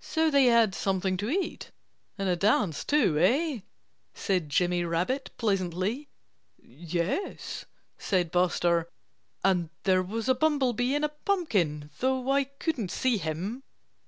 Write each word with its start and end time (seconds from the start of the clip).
"So 0.00 0.32
they 0.32 0.46
had 0.46 0.74
something 0.74 1.16
to 1.18 1.30
eat 1.30 1.70
and 2.18 2.28
a 2.28 2.34
dance 2.34 2.82
too, 2.84 3.16
eh?" 3.20 3.60
said 4.12 4.48
Jimmy 4.48 4.82
Rabbit 4.84 5.30
pleasantly. 5.38 6.08
"Yes," 6.60 7.66
said 7.96 8.32
Buster, 8.32 8.88
"and 9.44 9.70
there 9.84 10.02
was 10.02 10.28
a 10.28 10.34
bumblebee 10.34 10.96
in 10.96 11.04
a 11.04 11.08
pumpkin, 11.08 11.88
though 12.00 12.32
I 12.32 12.42
couldn't 12.58 12.90
see 12.90 13.16
him. 13.18 13.62